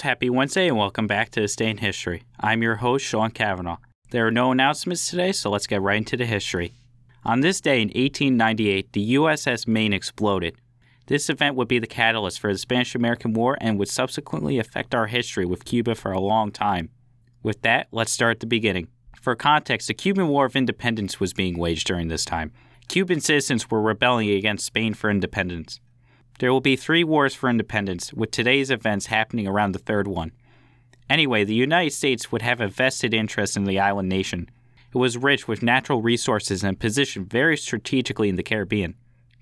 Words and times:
Happy 0.00 0.30
Wednesday 0.30 0.68
and 0.68 0.76
welcome 0.76 1.06
back 1.06 1.30
to 1.30 1.40
This 1.40 1.56
Day 1.56 1.70
in 1.70 1.78
History. 1.78 2.22
I'm 2.40 2.62
your 2.62 2.76
host, 2.76 3.04
Sean 3.04 3.30
Kavanaugh. 3.30 3.78
There 4.10 4.26
are 4.26 4.30
no 4.30 4.52
announcements 4.52 5.08
today, 5.08 5.32
so 5.32 5.50
let's 5.50 5.66
get 5.66 5.82
right 5.82 5.98
into 5.98 6.16
the 6.16 6.26
history. 6.26 6.74
On 7.24 7.40
this 7.40 7.60
day 7.60 7.82
in 7.82 7.88
1898, 7.88 8.92
the 8.92 9.14
USS 9.14 9.66
Maine 9.66 9.92
exploded. 9.92 10.56
This 11.06 11.28
event 11.28 11.56
would 11.56 11.68
be 11.68 11.78
the 11.78 11.86
catalyst 11.86 12.40
for 12.40 12.52
the 12.52 12.58
Spanish 12.58 12.94
American 12.94 13.32
War 13.32 13.58
and 13.60 13.78
would 13.78 13.88
subsequently 13.88 14.58
affect 14.58 14.94
our 14.94 15.06
history 15.06 15.44
with 15.44 15.64
Cuba 15.64 15.94
for 15.94 16.12
a 16.12 16.20
long 16.20 16.50
time. 16.50 16.90
With 17.42 17.62
that, 17.62 17.88
let's 17.92 18.12
start 18.12 18.36
at 18.36 18.40
the 18.40 18.46
beginning. 18.46 18.88
For 19.20 19.34
context, 19.34 19.88
the 19.88 19.94
Cuban 19.94 20.28
War 20.28 20.46
of 20.46 20.56
Independence 20.56 21.20
was 21.20 21.32
being 21.32 21.58
waged 21.58 21.86
during 21.86 22.08
this 22.08 22.24
time. 22.24 22.52
Cuban 22.88 23.20
citizens 23.20 23.70
were 23.70 23.80
rebelling 23.80 24.30
against 24.30 24.66
Spain 24.66 24.94
for 24.94 25.10
independence. 25.10 25.80
There 26.40 26.52
will 26.52 26.60
be 26.60 26.76
three 26.76 27.04
wars 27.04 27.34
for 27.34 27.48
independence, 27.48 28.12
with 28.12 28.30
today's 28.30 28.70
events 28.70 29.06
happening 29.06 29.46
around 29.46 29.72
the 29.72 29.78
third 29.78 30.08
one. 30.08 30.32
Anyway, 31.08 31.44
the 31.44 31.54
United 31.54 31.92
States 31.92 32.32
would 32.32 32.42
have 32.42 32.60
a 32.60 32.68
vested 32.68 33.14
interest 33.14 33.56
in 33.56 33.64
the 33.64 33.78
island 33.78 34.08
nation. 34.08 34.48
It 34.92 34.98
was 34.98 35.16
rich 35.16 35.46
with 35.46 35.62
natural 35.62 36.02
resources 36.02 36.64
and 36.64 36.78
positioned 36.78 37.30
very 37.30 37.56
strategically 37.56 38.28
in 38.28 38.36
the 38.36 38.42
Caribbean, 38.42 38.94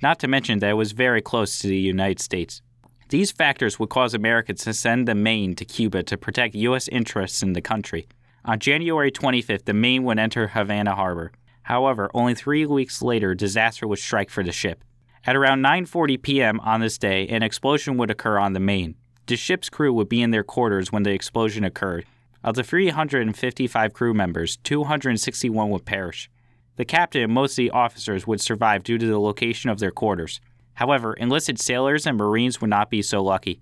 not 0.03 0.19
to 0.21 0.29
mention 0.29 0.59
that 0.59 0.71
it 0.71 0.75
was 0.75 0.93
very 0.93 1.23
close 1.23 1.59
to 1.59 1.69
the 1.69 1.77
United 1.77 2.21
States. 2.21 2.61
These 3.09 3.33
factors 3.33 3.79
would 3.79 3.91
cause 3.91 4.15
America 4.15 4.55
to 4.55 4.73
send 4.73 5.07
the 5.07 5.15
Maine 5.15 5.55
to 5.57 5.65
Cuba 5.65 6.03
to 6.05 6.17
protect 6.17 6.55
U.S. 6.55 6.89
interests 6.89 7.43
in 7.43 7.53
the 7.53 7.61
country. 7.61 8.09
On 8.45 8.59
January 8.59 9.13
25th, 9.13 9.67
the 9.67 9.75
Maine 9.75 10.05
would 10.05 10.19
enter 10.19 10.49
Havana 10.49 10.95
Harbor. 10.95 11.31
However, 11.65 12.11
only 12.13 12.35
three 12.35 12.67
weeks 12.67 13.03
later, 13.03 13.35
disaster 13.35 13.87
would 13.87 13.99
strike 13.99 14.31
for 14.31 14.43
the 14.43 14.51
ship. 14.51 14.83
At 15.25 15.37
around 15.37 15.63
9:40 15.63 16.21
p.m. 16.21 16.61
on 16.61 16.81
this 16.81 16.99
day, 16.99 17.29
an 17.29 17.45
explosion 17.45 17.97
would 17.97 18.11
occur 18.11 18.39
on 18.39 18.55
the 18.55 18.61
Maine. 18.61 18.97
The 19.27 19.37
ship's 19.37 19.71
crew 19.71 19.93
would 19.93 20.09
be 20.09 20.21
in 20.21 20.33
their 20.33 20.43
quarters 20.43 20.91
when 20.91 21.05
the 21.05 21.13
explosion 21.13 21.63
occurred. 21.63 22.07
Of 22.43 22.57
the 22.57 22.65
355 22.65 23.93
crew 23.93 24.15
members, 24.15 24.57
261 24.65 25.71
would 25.71 25.85
perish. 25.85 26.29
The 26.75 26.85
captain 26.85 27.23
and 27.23 27.33
most 27.33 27.53
of 27.53 27.57
the 27.57 27.71
officers 27.71 28.27
would 28.27 28.41
survive 28.41 28.83
due 28.83 28.99
to 28.99 29.07
the 29.07 29.21
location 29.21 29.71
of 29.71 29.79
their 29.79 29.93
quarters. 29.93 30.41
However, 30.75 31.15
enlisted 31.15 31.61
sailors 31.61 32.05
and 32.05 32.19
Marines 32.19 32.61
would 32.61 32.71
not 32.71 32.91
be 32.91 33.01
so 33.01 33.23
lucky. 33.23 33.61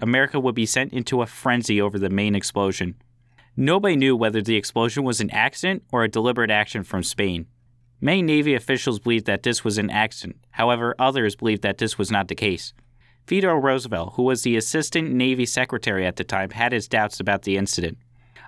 America 0.00 0.40
would 0.40 0.54
be 0.54 0.64
sent 0.64 0.94
into 0.94 1.20
a 1.20 1.26
frenzy 1.26 1.78
over 1.80 1.98
the 1.98 2.08
Maine 2.08 2.34
explosion. 2.34 2.94
Nobody 3.54 3.96
knew 3.96 4.16
whether 4.16 4.40
the 4.40 4.56
explosion 4.56 5.04
was 5.04 5.20
an 5.20 5.30
accident 5.30 5.82
or 5.92 6.02
a 6.04 6.08
deliberate 6.08 6.50
action 6.50 6.84
from 6.84 7.02
Spain. 7.02 7.46
Many 8.04 8.20
Navy 8.20 8.56
officials 8.56 8.98
believed 8.98 9.26
that 9.26 9.44
this 9.44 9.62
was 9.62 9.78
an 9.78 9.88
accident. 9.88 10.40
However, 10.50 10.96
others 10.98 11.36
believed 11.36 11.62
that 11.62 11.78
this 11.78 11.98
was 11.98 12.10
not 12.10 12.26
the 12.26 12.34
case. 12.34 12.74
Theodore 13.28 13.60
Roosevelt, 13.60 14.14
who 14.14 14.24
was 14.24 14.42
the 14.42 14.56
Assistant 14.56 15.12
Navy 15.12 15.46
Secretary 15.46 16.04
at 16.04 16.16
the 16.16 16.24
time, 16.24 16.50
had 16.50 16.72
his 16.72 16.88
doubts 16.88 17.20
about 17.20 17.42
the 17.42 17.56
incident. 17.56 17.98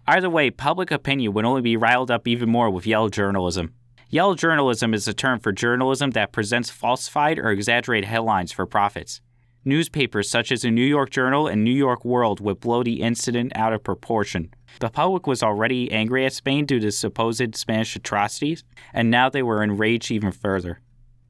Either 0.08 0.28
way, 0.28 0.50
public 0.50 0.90
opinion 0.90 1.32
would 1.34 1.44
only 1.44 1.62
be 1.62 1.76
riled 1.76 2.10
up 2.10 2.26
even 2.26 2.50
more 2.50 2.68
with 2.68 2.84
yellow 2.84 3.08
journalism. 3.08 3.72
Yellow 4.10 4.34
journalism 4.34 4.92
is 4.92 5.06
a 5.06 5.14
term 5.14 5.38
for 5.38 5.52
journalism 5.52 6.10
that 6.10 6.32
presents 6.32 6.68
falsified 6.70 7.38
or 7.38 7.50
exaggerated 7.50 8.10
headlines 8.10 8.50
for 8.50 8.66
profits. 8.66 9.20
Newspapers 9.66 10.28
such 10.28 10.52
as 10.52 10.62
the 10.62 10.70
New 10.70 10.84
York 10.84 11.08
Journal 11.10 11.46
and 11.46 11.64
New 11.64 11.72
York 11.72 12.04
World 12.04 12.40
would 12.40 12.60
blow 12.60 12.82
the 12.82 13.00
incident 13.00 13.52
out 13.54 13.72
of 13.72 13.82
proportion. 13.82 14.52
The 14.80 14.90
public 14.90 15.26
was 15.26 15.42
already 15.42 15.90
angry 15.90 16.26
at 16.26 16.34
Spain 16.34 16.66
due 16.66 16.80
to 16.80 16.92
supposed 16.92 17.56
Spanish 17.56 17.96
atrocities, 17.96 18.62
and 18.92 19.10
now 19.10 19.30
they 19.30 19.42
were 19.42 19.62
enraged 19.62 20.10
even 20.10 20.32
further. 20.32 20.80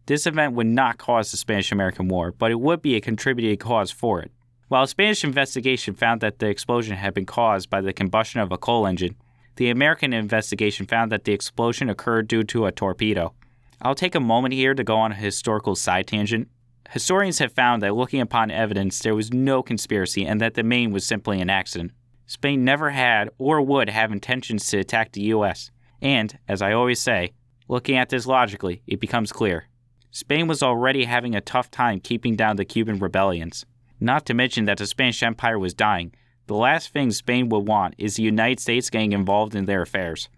This 0.07 0.27
event 0.27 0.55
would 0.55 0.67
not 0.67 0.99
cause 0.99 1.31
the 1.31 1.37
Spanish 1.37 1.71
American 1.71 2.09
War, 2.09 2.33
but 2.33 2.51
it 2.51 2.61
would 2.61 2.83
be 2.83 2.97
a 2.97 3.01
contributing 3.01 3.57
cause 3.57 3.91
for 3.91 4.21
it. 4.21 4.33
While 4.69 4.83
a 4.83 4.89
Spanish 4.89 5.23
investigation 5.23 5.95
found 5.95 6.21
that 6.21 6.41
the 6.41 6.49
explosion 6.49 6.97
had 6.97 7.15
been 7.15 7.27
caused 7.27 7.71
by 7.71 7.81
the 7.81 7.93
combustion 7.93 8.41
of 8.41 8.51
a 8.51 8.59
coal 8.59 8.87
engine, 8.87 9.15
the 9.57 9.71
American 9.71 10.13
investigation 10.13 10.87
found 10.87 11.13
that 11.13 11.25
the 11.25 11.33
explosion 11.33 11.89
occurred 11.89 12.27
due 12.27 12.43
to 12.43 12.67
a 12.67 12.73
torpedo. 12.73 13.33
I'll 13.81 13.95
take 13.95 14.15
a 14.15 14.21
moment 14.21 14.55
here 14.55 14.75
to 14.75 14.83
go 14.83 14.97
on 14.97 15.13
a 15.13 15.17
historical 15.17 15.77
side 15.77 16.07
tangent. 16.07 16.49
Historians 16.91 17.39
have 17.39 17.53
found 17.53 17.83
that 17.83 17.95
looking 17.95 18.21
upon 18.21 18.51
evidence, 18.51 18.99
there 19.01 19.15
was 19.15 19.33
no 19.33 19.63
conspiracy 19.63 20.25
and 20.25 20.41
that 20.41 20.55
the 20.55 20.63
Maine 20.63 20.93
was 20.93 21.05
simply 21.05 21.41
an 21.41 21.51
accident. 21.51 21.93
Spain 22.27 22.65
never 22.65 22.91
had 22.91 23.31
or 23.39 23.61
would 23.61 23.89
have 23.89 24.13
intentions 24.13 24.67
to 24.69 24.79
attack 24.79 25.13
the 25.13 25.23
U.S. 25.23 25.71
And, 26.01 26.39
as 26.49 26.63
I 26.63 26.73
always 26.73 27.01
say, 27.01 27.33
looking 27.69 27.97
at 27.97 28.09
this 28.09 28.27
logically, 28.27 28.83
it 28.87 29.01
becomes 29.01 29.33
clear. 29.33 29.69
Spain 30.11 30.47
was 30.47 30.63
already 30.63 31.05
having 31.05 31.35
a 31.35 31.41
tough 31.41 31.71
time 31.71 31.99
keeping 32.01 32.37
down 32.37 32.57
the 32.57 32.65
Cuban 32.65 32.99
rebellions. 32.99 33.67
Not 33.99 34.27
to 34.27 34.35
mention 34.35 34.65
that 34.67 34.79
the 34.79 34.87
Spanish 34.87 35.23
Empire 35.23 35.59
was 35.59 35.75
dying. 35.75 36.13
The 36.47 36.55
last 36.55 36.93
thing 36.93 37.11
Spain 37.11 37.49
would 37.49 37.67
want 37.67 37.95
is 37.99 38.17
the 38.17 38.23
United 38.23 38.61
States 38.61 38.91
getting 38.91 39.13
involved 39.13 39.55
in 39.55 39.65
their 39.65 39.83
affairs. 39.83 40.29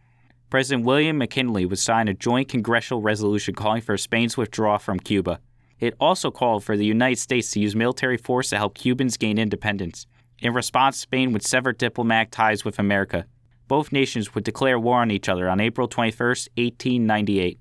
President 0.49 0.87
William 0.87 1.19
McKinley 1.19 1.67
would 1.67 1.79
sign 1.79 2.07
a 2.09 2.15
joint 2.15 2.49
congressional 2.49 3.03
resolution 3.03 3.55
calling 3.55 3.83
for 3.83 3.97
Spain's 3.97 4.37
withdrawal 4.37 4.79
from 4.79 5.01
Cuba. 5.01 5.41
It 5.79 5.95
also 6.01 6.31
called 6.31 6.65
for 6.65 6.77
the 6.77 6.87
United 6.87 7.19
States 7.19 7.51
to 7.51 7.61
use 7.61 7.77
military 7.77 8.17
force 8.17 8.51
to 8.51 8.57
help 8.57 8.75
Cubans 8.75 9.17
gain 9.17 9.39
independence. 9.39 10.07
In 10.41 10.55
response, 10.55 10.99
Spain 10.99 11.33
would 11.33 11.43
sever 11.43 11.73
diplomatic 11.73 12.31
ties 12.31 12.65
with 12.65 12.79
America. 12.79 13.27
Both 13.69 13.93
nations 13.93 14.35
would 14.35 14.45
declare 14.45 14.79
war 14.79 15.01
on 15.01 15.11
each 15.11 15.29
other 15.29 15.49
on 15.49 15.61
April 15.61 15.89
21, 15.89 16.29
1898. 16.29 17.59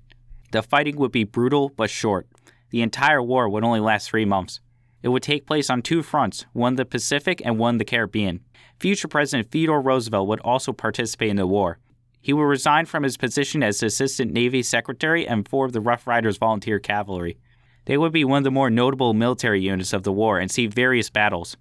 The 0.52 0.62
fighting 0.62 0.96
would 0.96 1.12
be 1.12 1.24
brutal 1.24 1.70
but 1.70 1.90
short. 1.90 2.26
The 2.70 2.82
entire 2.82 3.22
war 3.22 3.48
would 3.48 3.64
only 3.64 3.80
last 3.80 4.08
three 4.08 4.24
months. 4.24 4.60
It 5.02 5.08
would 5.08 5.22
take 5.22 5.46
place 5.46 5.70
on 5.70 5.82
two 5.82 6.02
fronts, 6.02 6.46
one 6.52 6.76
the 6.76 6.84
Pacific 6.84 7.42
and 7.44 7.58
one 7.58 7.78
the 7.78 7.84
Caribbean. 7.84 8.40
Future 8.78 9.08
President 9.08 9.50
Theodore 9.50 9.80
Roosevelt 9.80 10.28
would 10.28 10.40
also 10.40 10.72
participate 10.72 11.30
in 11.30 11.36
the 11.36 11.46
war. 11.46 11.78
He 12.20 12.32
would 12.32 12.42
resign 12.42 12.86
from 12.86 13.04
his 13.04 13.16
position 13.16 13.62
as 13.62 13.82
Assistant 13.82 14.32
Navy 14.32 14.62
Secretary 14.62 15.26
and 15.26 15.48
four 15.48 15.66
of 15.66 15.72
the 15.72 15.80
Rough 15.80 16.06
Riders 16.06 16.38
Volunteer 16.38 16.78
Cavalry. 16.78 17.38
They 17.86 17.96
would 17.96 18.12
be 18.12 18.24
one 18.24 18.38
of 18.38 18.44
the 18.44 18.50
more 18.50 18.68
notable 18.68 19.14
military 19.14 19.60
units 19.60 19.92
of 19.92 20.02
the 20.02 20.12
war 20.12 20.38
and 20.38 20.50
see 20.50 20.66
various 20.66 21.08
battles. 21.08 21.56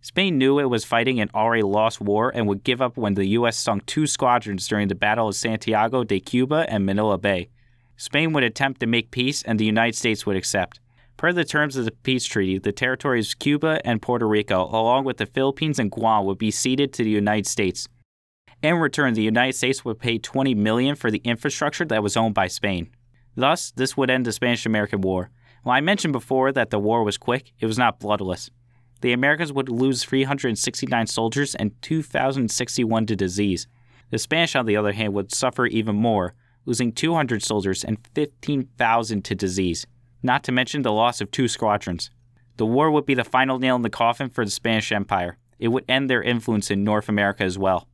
Spain 0.00 0.38
knew 0.38 0.58
it 0.58 0.70
was 0.70 0.84
fighting 0.84 1.18
an 1.20 1.30
already 1.34 1.62
lost 1.62 2.00
war 2.00 2.30
and 2.32 2.46
would 2.46 2.62
give 2.62 2.80
up 2.80 2.96
when 2.96 3.14
the 3.14 3.26
U.S. 3.28 3.58
sunk 3.58 3.84
two 3.86 4.06
squadrons 4.06 4.68
during 4.68 4.88
the 4.88 4.94
Battle 4.94 5.28
of 5.28 5.34
Santiago 5.34 6.04
de 6.04 6.20
Cuba 6.20 6.66
and 6.68 6.86
Manila 6.86 7.18
Bay. 7.18 7.48
Spain 7.96 8.32
would 8.32 8.44
attempt 8.44 8.78
to 8.80 8.86
make 8.86 9.10
peace 9.10 9.42
and 9.42 9.58
the 9.58 9.64
United 9.64 9.96
States 9.96 10.24
would 10.24 10.36
accept. 10.36 10.80
Per 11.16 11.32
the 11.32 11.44
terms 11.44 11.76
of 11.76 11.84
the 11.84 11.90
peace 11.90 12.24
treaty, 12.26 12.58
the 12.58 12.70
territories 12.70 13.32
of 13.32 13.40
Cuba 13.40 13.80
and 13.84 14.00
Puerto 14.00 14.28
Rico, 14.28 14.66
along 14.66 15.04
with 15.04 15.16
the 15.16 15.26
Philippines 15.26 15.80
and 15.80 15.90
Guam, 15.90 16.24
would 16.26 16.38
be 16.38 16.52
ceded 16.52 16.92
to 16.92 17.02
the 17.02 17.10
United 17.10 17.46
States. 17.46 17.88
In 18.62 18.76
return, 18.76 19.14
the 19.14 19.22
United 19.22 19.54
States 19.56 19.84
would 19.84 19.98
pay 19.98 20.18
20 20.18 20.54
million 20.54 20.94
for 20.94 21.10
the 21.10 21.22
infrastructure 21.24 21.84
that 21.86 22.02
was 22.02 22.16
owned 22.16 22.34
by 22.34 22.46
Spain. 22.46 22.90
Thus, 23.34 23.72
this 23.72 23.96
would 23.96 24.10
end 24.10 24.26
the 24.26 24.32
Spanish-American 24.32 25.00
War. 25.00 25.30
While 25.68 25.76
I 25.76 25.82
mentioned 25.82 26.12
before 26.12 26.50
that 26.52 26.70
the 26.70 26.78
war 26.78 27.04
was 27.04 27.18
quick, 27.18 27.52
it 27.60 27.66
was 27.66 27.76
not 27.76 28.00
bloodless. 28.00 28.50
The 29.02 29.12
Americans 29.12 29.52
would 29.52 29.68
lose 29.68 30.02
369 30.02 31.06
soldiers 31.08 31.54
and 31.54 31.72
2,061 31.82 33.04
to 33.04 33.14
disease. 33.14 33.66
The 34.08 34.16
Spanish, 34.16 34.56
on 34.56 34.64
the 34.64 34.78
other 34.78 34.92
hand, 34.92 35.12
would 35.12 35.30
suffer 35.30 35.66
even 35.66 35.94
more, 35.94 36.32
losing 36.64 36.90
200 36.90 37.42
soldiers 37.42 37.84
and 37.84 37.98
15,000 38.14 39.22
to 39.26 39.34
disease, 39.34 39.86
not 40.22 40.42
to 40.44 40.52
mention 40.52 40.80
the 40.80 40.90
loss 40.90 41.20
of 41.20 41.30
two 41.30 41.48
squadrons. 41.48 42.10
The 42.56 42.64
war 42.64 42.90
would 42.90 43.04
be 43.04 43.12
the 43.12 43.22
final 43.22 43.58
nail 43.58 43.76
in 43.76 43.82
the 43.82 43.90
coffin 43.90 44.30
for 44.30 44.46
the 44.46 44.50
Spanish 44.50 44.90
Empire. 44.90 45.36
It 45.58 45.68
would 45.68 45.84
end 45.86 46.08
their 46.08 46.22
influence 46.22 46.70
in 46.70 46.82
North 46.82 47.10
America 47.10 47.44
as 47.44 47.58
well. 47.58 47.86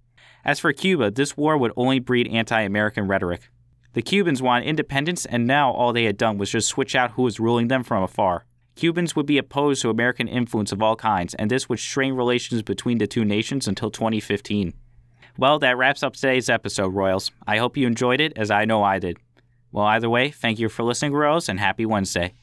As 0.45 0.61
for 0.61 0.73
Cuba, 0.73 1.11
this 1.11 1.37
war 1.37 1.59
would 1.59 1.73
only 1.77 1.99
breed 1.99 2.29
anti 2.29 2.61
American 2.61 3.09
rhetoric. 3.09 3.51
The 3.95 4.03
Cubans 4.03 4.43
wanted 4.43 4.67
independence, 4.67 5.25
and 5.25 5.47
now 5.47 5.71
all 5.71 5.93
they 5.93 6.05
had 6.05 6.17
done 6.17 6.37
was 6.37 6.51
just 6.51 6.69
switch 6.69 6.97
out 6.97 7.13
who 7.13 7.23
was 7.23 7.39
ruling 7.39 7.69
them 7.69 7.85
from 7.85 8.03
afar. 8.03 8.45
Cubans 8.75 9.15
would 9.15 9.25
be 9.25 9.39
opposed 9.39 9.83
to 9.83 9.91
American 9.91 10.27
influence 10.27 10.73
of 10.73 10.83
all 10.83 10.97
kinds, 10.97 11.35
and 11.35 11.49
this 11.49 11.69
would 11.69 11.79
strain 11.79 12.15
relations 12.15 12.61
between 12.63 12.99
the 12.99 13.07
two 13.07 13.25
nations 13.25 13.69
until 13.69 13.93
2015. 13.93 14.75
Well, 15.39 15.61
that 15.61 15.77
wraps 15.77 16.03
up 16.03 16.15
today's 16.15 16.51
episode, 16.51 16.93
Royals. 16.93 17.31
I 17.47 17.59
hope 17.59 17.77
you 17.77 17.87
enjoyed 17.87 18.21
it, 18.21 18.33
as 18.35 18.51
I 18.51 18.65
know 18.65 18.83
I 18.83 18.99
did. 18.99 19.17
Well, 19.71 19.87
either 19.87 20.11
way, 20.11 20.31
thank 20.31 20.59
you 20.59 20.69
for 20.69 20.83
listening, 20.83 21.13
Royals, 21.13 21.49
and 21.49 21.61
happy 21.61 21.87
Wednesday. 21.87 22.35